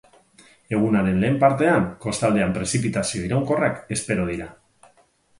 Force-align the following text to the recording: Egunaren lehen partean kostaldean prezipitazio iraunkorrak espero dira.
Egunaren 0.75 1.17
lehen 1.23 1.35
partean 1.43 1.83
kostaldean 2.05 2.55
prezipitazio 2.55 3.27
iraunkorrak 3.27 3.77
espero 3.97 4.25
dira. 4.31 4.49